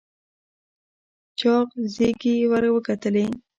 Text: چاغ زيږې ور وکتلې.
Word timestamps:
چاغ 1.39 1.69
زيږې 1.93 2.33
ور 2.51 2.63
وکتلې. 2.75 3.25